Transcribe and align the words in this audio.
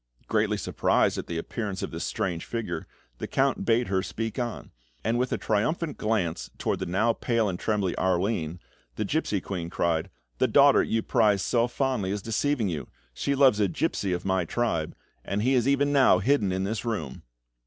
Greatly 0.27 0.57
surprised 0.57 1.19
at 1.19 1.27
the 1.27 1.37
appearance 1.37 1.83
of 1.83 1.91
this 1.91 2.03
strange 2.03 2.43
figure, 2.43 2.87
the 3.19 3.27
Count 3.27 3.65
bade 3.65 3.85
her 3.85 4.01
speak 4.01 4.39
on; 4.39 4.71
and 5.03 5.19
with 5.19 5.31
a 5.31 5.37
triumphant 5.37 5.99
glance 5.99 6.49
towards 6.57 6.79
the 6.79 6.87
now 6.87 7.13
pale 7.13 7.47
and 7.47 7.59
trembling 7.59 7.93
Arline, 7.99 8.59
the 8.95 9.05
gipsy 9.05 9.39
queen 9.39 9.69
cried: 9.69 10.09
"The 10.39 10.47
daughter 10.47 10.81
you 10.81 11.03
prize 11.03 11.43
so 11.43 11.67
fondly 11.67 12.09
is 12.09 12.23
deceiving 12.23 12.67
you! 12.67 12.87
She 13.13 13.35
loves 13.35 13.59
a 13.59 13.67
gipsy 13.67 14.11
of 14.11 14.25
my 14.25 14.43
tribe, 14.43 14.95
and 15.23 15.43
he 15.43 15.53
is 15.53 15.67
even 15.67 15.93
now 15.93 16.17
hidden 16.17 16.51
in 16.51 16.63
this 16.63 16.83
room!" 16.83 17.21